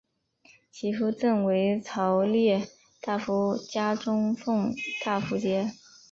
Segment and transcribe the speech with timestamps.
[0.71, 2.67] 其父赠为朝列
[3.01, 4.73] 大夫加中奉
[5.05, 5.71] 大夫衔。